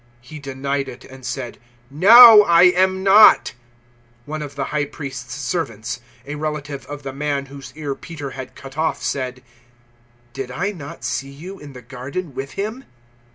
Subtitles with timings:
[0.21, 1.59] He denied it, and said,
[1.91, 3.53] "No, I am not."
[4.25, 8.31] 018:026 One of the High Priest's servants, a relative of the man whose ear Peter
[8.31, 9.43] had cut off, said,
[10.33, 12.83] "Did I not see you in the garden with him?"